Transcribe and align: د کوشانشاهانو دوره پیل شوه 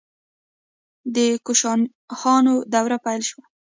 د 1.15 1.17
کوشانشاهانو 1.45 2.53
دوره 2.73 2.97
پیل 3.05 3.21
شوه 3.29 3.43